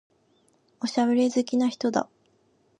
[0.81, 2.09] おしゃべり好きな人だ。